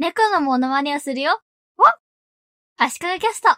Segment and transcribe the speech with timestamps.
[0.00, 1.40] 猫のモノマネをするよ。
[1.76, 1.82] お
[2.76, 3.48] 足利キャスト。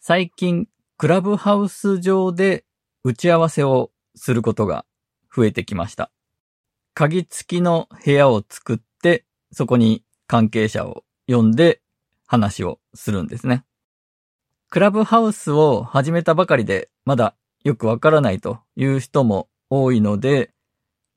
[0.00, 2.64] 最近、クラブハウス上で
[3.04, 4.84] 打ち合わせをすることが
[5.32, 6.10] 増えてきました。
[6.92, 11.82] 鍵付きの部屋を作って、そこに関係者を呼んで
[12.26, 13.64] 話をするんですね。
[14.70, 20.50] クラブハウスを始めたばかりでまだよくわからないという人も多いので、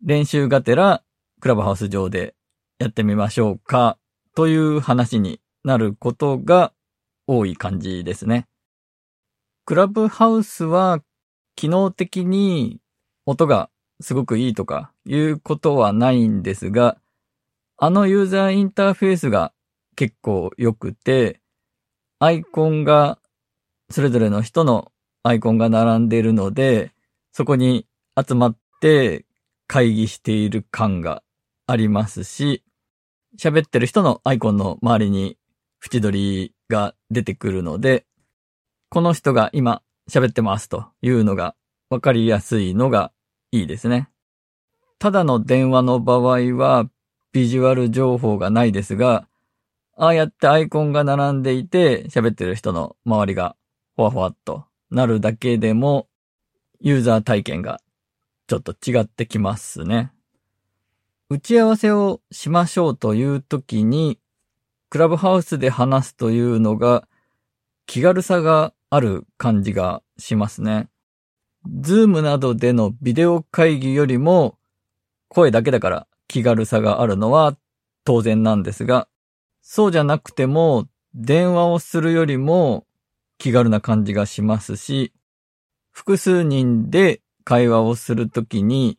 [0.03, 1.01] 練習がてら
[1.39, 2.35] クラブハウス上で
[2.77, 3.97] やってみましょうか
[4.35, 6.73] という話になることが
[7.27, 8.47] 多い感じですね。
[9.65, 11.01] クラブハウスは
[11.55, 12.79] 機能的に
[13.25, 13.69] 音が
[14.01, 16.97] すごくいいとかいうことはないんですが、
[17.77, 19.53] あのユーザーインターフェースが
[19.95, 21.41] 結構良くて、
[22.19, 23.19] アイコンが、
[23.89, 24.91] それぞれの人の
[25.23, 26.91] アイコンが並んでいるので、
[27.31, 29.25] そこに集まって
[29.67, 31.23] 会議している感が
[31.67, 32.63] ありますし、
[33.37, 35.37] 喋ってる人のアイコンの周りに
[35.83, 38.05] 縁取りが出てくるので、
[38.89, 41.55] この人が今喋ってますというのが
[41.89, 43.11] わかりやすいのが
[43.51, 44.09] いいですね。
[44.99, 46.89] ただの電話の場合は
[47.31, 49.27] ビジュアル情報がないですが、
[49.97, 53.55] ああやってアイコンが並んでいて喋ってる人の周りが
[53.95, 56.07] ほわほわっとなるだけでも
[56.79, 57.81] ユーザー体験が
[58.47, 60.11] ちょっと違ってきますね。
[61.31, 64.19] 打ち合わせをしましょうという時に
[64.89, 67.07] クラブハウスで話すというのが
[67.85, 70.89] 気軽さがある感じがしますね。
[71.79, 74.57] ズームなどでのビデオ会議よりも
[75.29, 77.55] 声だけだから気軽さがあるのは
[78.03, 79.07] 当然なんですが、
[79.61, 82.85] そうじゃなくても電話をするよりも
[83.37, 85.13] 気軽な感じがしますし、
[85.91, 88.97] 複数人で会話をするときに、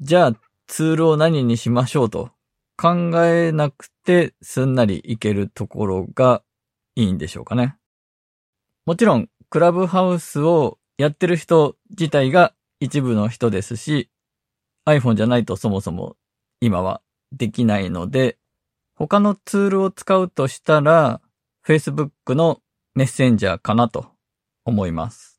[0.00, 0.36] じゃあ
[0.72, 2.30] ツールを何にしましょうと
[2.78, 6.42] 考えなくてすんなりいけるところが
[6.96, 7.76] いいんでしょうかね。
[8.86, 14.08] もちろん、クラブハウスをやってる人自体が一部の人ですし、
[14.86, 16.16] iPhone じゃないとそもそも
[16.62, 17.02] 今は
[17.32, 18.38] できないので、
[18.94, 21.20] 他のツールを使うとしたら、
[21.66, 22.62] Facebook の
[22.94, 24.06] メッセンジャーかなと
[24.64, 25.38] 思います。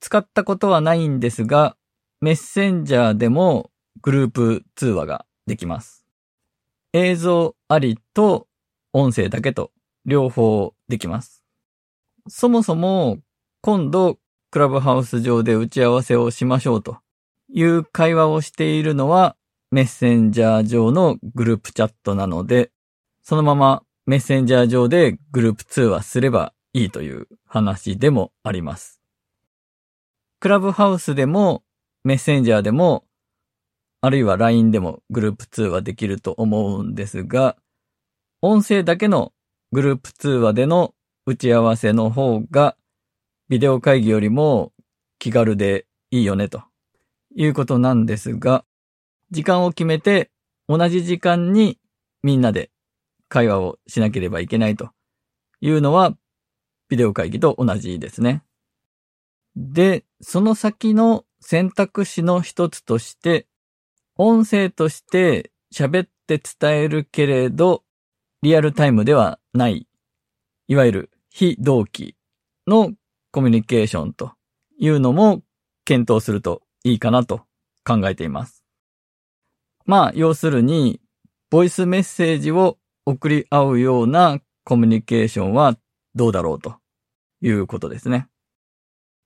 [0.00, 1.78] 使ったことはないんですが、
[2.20, 6.04] メッセンジャーでもグループ通話ができます。
[6.92, 8.46] 映像ありと
[8.92, 9.72] 音声だけと
[10.04, 11.42] 両方できます。
[12.28, 13.18] そもそも
[13.60, 14.18] 今度
[14.50, 16.98] クラブハウス上で打ち合わせをしましょうと
[17.52, 19.36] いう会話をしているのは
[19.70, 22.70] メッセンジャー上のグループチャットなので、
[23.22, 29.00] そのままメッセンジャー上でグループ通話すればいいという話でもあります。
[30.38, 31.64] クラブハウスでも
[32.04, 33.04] メッセンジャーでも
[34.04, 37.56] あるいは LINE でもグループ通話できると思うんですが、
[38.42, 39.32] 音声だけの
[39.72, 40.94] グループ通話での
[41.24, 42.76] 打ち合わせの方が、
[43.48, 44.74] ビデオ会議よりも
[45.18, 46.64] 気軽でいいよねと
[47.34, 48.66] いうことなんですが、
[49.30, 50.30] 時間を決めて
[50.68, 51.78] 同じ時間に
[52.22, 52.70] みんなで
[53.30, 54.90] 会話をしなければいけないと
[55.62, 56.14] いうのは、
[56.90, 58.42] ビデオ会議と同じですね。
[59.56, 63.46] で、その先の選択肢の一つとして、
[64.16, 67.82] 音声として喋って伝えるけれど、
[68.42, 69.88] リアルタイムではない、
[70.68, 72.16] いわゆる非同期
[72.66, 72.92] の
[73.32, 74.32] コミュニケーションと
[74.78, 75.42] いうのも
[75.84, 77.42] 検討するといいかなと
[77.84, 78.64] 考えています。
[79.86, 81.00] まあ、要するに、
[81.50, 85.76] ボイスメッセージを送り合うようなコミュニケーションは
[86.14, 86.76] どうだろうと
[87.42, 88.28] いうことですね。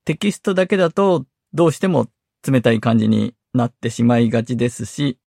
[0.05, 2.07] テキストだけだとどうしても
[2.47, 5.19] 冷たい感じになってしまいがちですし、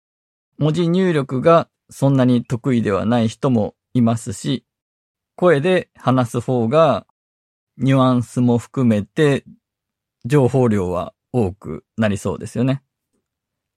[0.58, 4.64] 文字入力がそんなに得意ではない人もいますし、
[5.36, 7.06] 声で話す方が
[7.78, 9.44] ニュアンスも含めて
[10.24, 12.82] 情報量は多くなりそうですよね。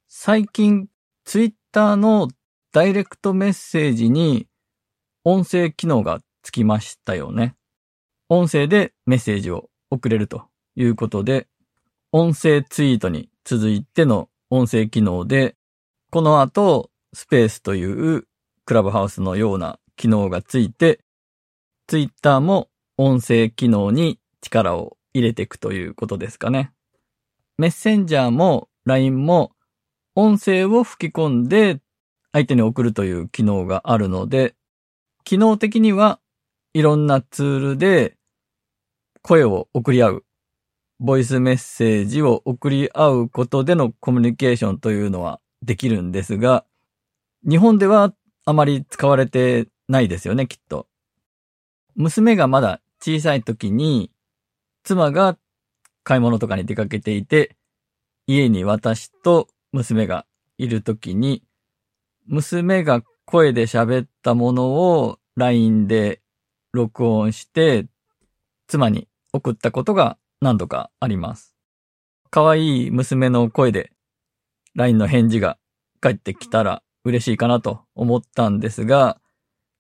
[0.07, 0.87] 最近、
[1.23, 2.27] ツイッターの
[2.73, 4.47] ダイレクトメッセージに
[5.23, 7.55] 音声機能がつきましたよね。
[8.29, 11.47] 音声でメッセージを送れるということで、
[12.11, 15.55] 音声ツイートに続いての音声機能で、
[16.11, 17.85] この後、スペースとい
[18.17, 18.27] う
[18.65, 20.99] クラブハウスのような機能がついて、
[21.87, 26.71] ツイッターも音声機能に力を入れていくということですかね。
[27.57, 29.53] メッセンジャーも LINE も
[30.13, 31.79] 音声を吹き込んで
[32.31, 34.53] 相手に送るという機能があるので、
[35.23, 36.19] 機能的には
[36.73, 38.17] いろんなツールで
[39.23, 40.25] 声を送り合う、
[40.99, 46.65] ボイスメッセージを送り合うことでのコミュニケーションというのはできるんですが、
[47.47, 48.13] 日本では
[48.45, 50.87] あまり使われてないですよね、きっと。
[51.95, 54.11] 娘がまだ小さい時に、
[54.83, 55.37] 妻が
[56.03, 57.55] 買い物とかに出かけていて、
[58.27, 60.25] 家に私と娘が
[60.57, 61.43] いる時に、
[62.27, 66.21] 娘が声で喋ったものを LINE で
[66.71, 67.87] 録音して、
[68.67, 71.55] 妻に送ったことが何度かあります。
[72.29, 73.91] 可愛い娘の声で
[74.75, 75.57] LINE の返事が
[76.01, 79.19] 返ってきたら嬉しいかなと思ったんですが、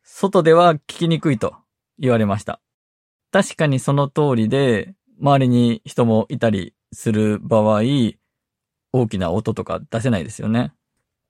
[0.03, 1.55] 外では聞きにくいと
[1.99, 2.61] 言われました。
[3.31, 7.81] 確かにその通りで、周りに人もいたりする場合、
[8.91, 10.73] 大きな音とか出せないですよね。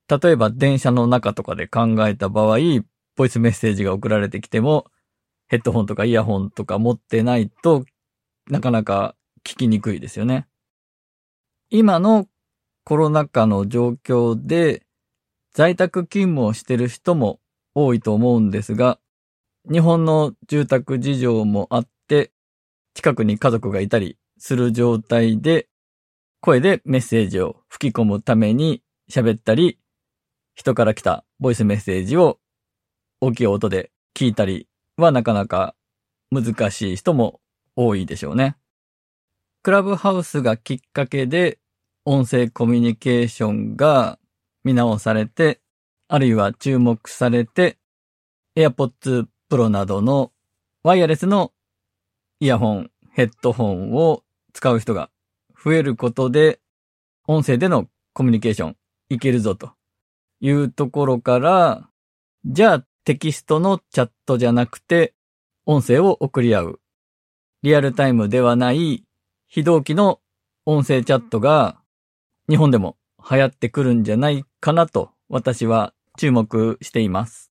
[0.10, 2.58] 例えば電車の中とかで考えた場合、
[3.16, 4.88] ボイスメッセージが送られてきても、
[5.48, 7.86] ヘッドホンとかイヤホンとか持ってないと
[8.50, 9.16] なかなか
[9.46, 10.48] 聞きにくいですよね。
[11.70, 12.28] 今の
[12.86, 14.86] コロナ禍の状況で
[15.54, 17.40] 在宅勤務をしてる人も
[17.76, 19.00] 多いと思うんですが、
[19.72, 22.32] 日本の住宅事情もあって、
[22.94, 25.68] 近くに家族がいたりする状態で、
[26.42, 29.80] 声でメッセージを吹き込むために喋ったり、
[30.56, 32.40] 人から来たボイスメッセージを
[33.22, 34.68] 大きい音で聞いたり
[34.98, 35.76] はなかなか
[36.30, 37.40] 難しい人も
[37.76, 38.58] 多いでしょうね。
[39.64, 41.58] クラブハウスがきっかけで
[42.04, 44.20] 音声コミュニケーションが
[44.66, 45.62] 見直されて、
[46.10, 47.78] あるいは注目されて、
[48.58, 50.34] AirPods Pro などの
[50.84, 51.54] ワイヤレスの
[52.42, 55.10] イヤホン、ヘッドホンを使う人が
[55.64, 56.60] 増えることで、
[57.26, 58.78] 音声でのコミュニケーション
[59.08, 59.72] いけるぞと
[60.42, 61.88] いうところから、
[62.46, 65.14] じゃあテキストのチャットじゃなくて、
[65.66, 66.80] 音声を送り合う。
[67.62, 69.06] リアルタイムではない
[69.54, 70.20] 非同期の
[70.66, 71.78] 音声チャットが
[72.50, 72.98] 日本でも
[73.30, 77.52] 流行ってくるんじゃないかなと私は注目しています。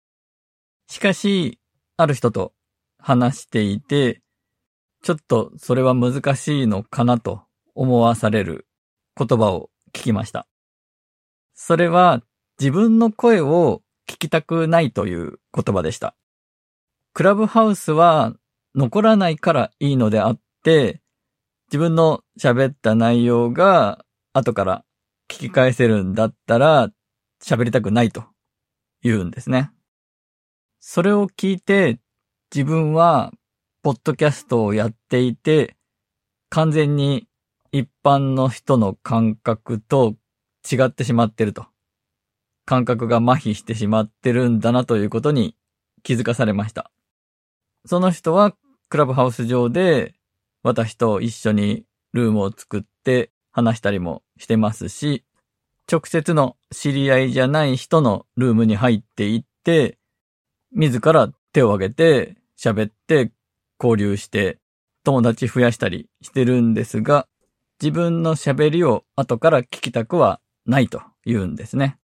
[0.88, 1.60] しかし、
[1.98, 2.54] ある人と
[3.00, 4.22] 話していて、
[5.02, 7.42] ちょっとそれは難しいのかなと
[7.74, 8.68] 思わされる
[9.18, 10.48] 言葉を聞きました。
[11.56, 12.22] それは
[12.60, 16.16] 自分の声を聞きたくないという言葉でした。
[17.16, 18.36] クラブハウスは
[18.76, 21.02] 残らないからいいのであって、
[21.70, 24.86] 自分の喋った内容が後から
[25.30, 26.90] 聞き返せるんだったら
[27.44, 28.24] 喋りたくないと
[29.02, 29.72] 言うんですね。
[30.80, 32.00] それを聞いて
[32.54, 33.34] 自分は
[33.84, 35.76] ポッドキャストをやっていて
[36.50, 37.28] 完全に
[37.72, 40.16] 一般の人の感覚と
[40.70, 41.66] 違ってしまってると。
[42.66, 45.56] 感覚が麻痺してしまってるんだなということに
[46.04, 46.92] 気づかされました。
[47.86, 48.54] その人は
[48.90, 50.17] クラブハウス上で
[50.68, 55.24] 私と一緒にルームを作って話したりもしてますし、
[55.90, 59.98] 直接の知り合いじゃない人のルームに入っていって、
[60.74, 63.32] 自ら手を挙げて喋って
[63.82, 64.60] 交流して
[65.06, 67.30] 友達増やしたりしてるんですが、
[67.82, 71.98] 自分の喋りを後から聞きたくはないと言うんですね。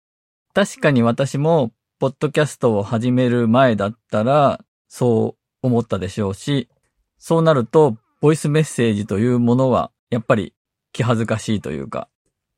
[0.52, 6.68] 確かに私も、ポッドキャストを始める前だったら、そう思ったでしょうし、
[7.16, 10.54] そうなると、ボイスメッセージというものは、やっぱり
[10.92, 12.08] 気恥ずかしいというか、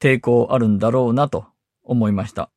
[0.01, 1.47] 抵抗あるんだろうなと
[1.85, 2.51] 思いました。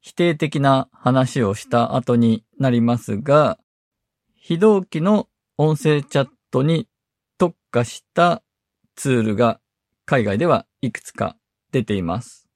[0.00, 3.58] 否定的な話をした後になりますが、
[4.34, 6.88] 非同期の音声チャットに
[7.38, 8.42] 特化した
[8.96, 9.60] ツールが
[10.04, 11.36] 海外ではいくつか
[11.70, 12.48] 出ています。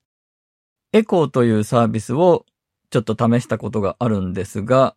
[0.91, 2.45] エコーというサービスを
[2.89, 4.95] ちょっと試したことがあるんですが、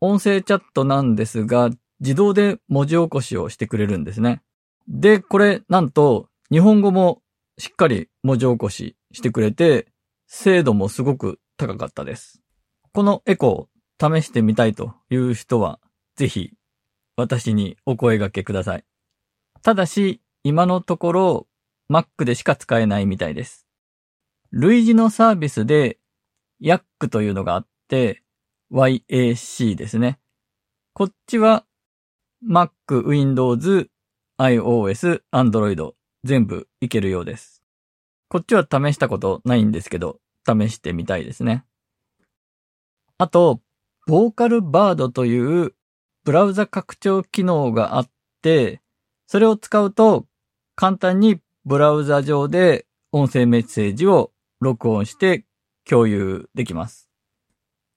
[0.00, 1.70] 音声チャットなんですが、
[2.02, 4.42] 自動で文字起こしをしてくれるんですね。
[4.88, 7.22] で、これなんと日本語も
[7.58, 9.86] しっかり文字起こししてくれて、
[10.26, 12.42] 精度もすごく高かったです。
[12.92, 15.78] このエコー試してみたいという人は、
[16.16, 16.50] ぜひ
[17.16, 18.84] 私にお声掛けください。
[19.62, 21.46] ただし、今のところ
[21.88, 23.68] Mac でしか使えないみたいです。
[24.50, 25.98] 類似のサービスで
[26.60, 28.24] YAC というのがあって、
[28.72, 30.18] YAC ですね。
[30.94, 31.64] こっちは
[32.44, 32.70] Mac、
[33.06, 33.88] Windows、
[34.38, 35.92] iOS、Android
[36.24, 37.62] 全部いけるようです。
[38.28, 41.64] こっちは試したことないんですけど、試してみたいですね。
[43.18, 43.60] あと、
[44.06, 45.74] ボーカルバードという
[46.24, 48.10] ブラウザ拡張機能があっ
[48.42, 48.80] て、
[49.26, 50.26] それを使うと
[50.74, 55.44] 簡単にブラウザ上で音声メッセージを録音して
[55.84, 57.08] 共有できます。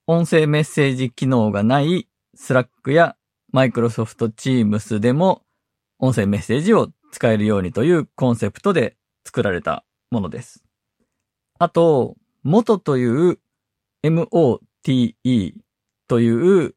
[0.08, 3.16] 音声メッセージ機能がない Slack や
[3.56, 5.44] Microsoft Teams でも
[5.98, 10.66] 音声メッセージを使えるようにというコンセプトで作られたものです。
[11.58, 13.40] あと、元という
[14.04, 15.54] LTE
[16.10, 16.76] という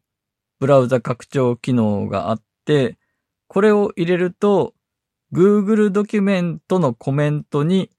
[0.61, 2.97] ブラウザ拡張機能があって、
[3.49, 4.75] これを入れると
[5.33, 7.91] Google ドキュメントのコメントに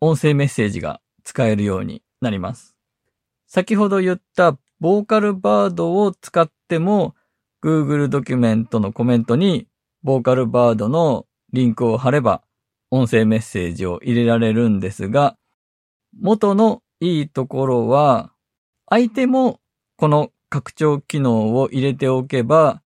[0.00, 2.74] 音声メッセージが使えるようになります。
[3.46, 7.14] 先ほど言ったボーカルバードを使っても
[7.64, 9.66] Google ドキュメントのコメントに
[10.02, 12.42] ボーカルバードのリンクを貼れば
[12.90, 15.38] 音声メッセージを入れられるんですが、
[16.20, 18.32] 元のいいところは、
[18.88, 19.60] 相手も
[19.96, 22.82] この拡張機能を入れておけば、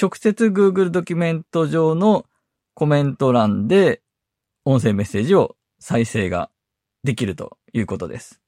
[0.00, 2.26] 直接 Google ドキュメント上の
[2.74, 4.02] コメント欄で
[4.64, 6.50] 音声メッセージを再生が
[7.04, 8.40] できるということです。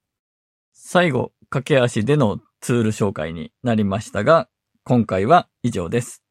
[0.72, 4.48] 最後、駆け足でのツール紹介になりましたが、
[4.86, 6.23] 今回は以上です。